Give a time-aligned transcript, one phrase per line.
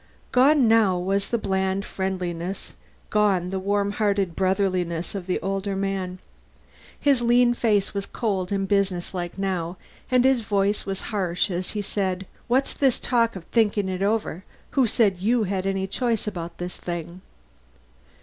[0.31, 2.73] Gone now was the bland friendliness,
[3.11, 6.17] gone the warm hearted brotherliness of the older man.
[6.99, 9.77] His lean face was cold and businesslike now,
[10.09, 14.43] and his voice was harsh as he said, "What's this talk of thinking it over?
[14.71, 17.21] Who said you had any choice about this thing?"